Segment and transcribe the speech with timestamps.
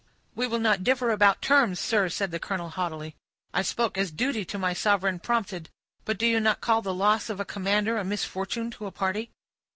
[0.33, 3.15] "We will not differ about terms, sir," said the colonel, haughtily.
[3.53, 5.69] "I spoke as duty to my sovereign prompted;
[6.05, 9.29] but do you not call the loss of a commander a misfortune to a party?"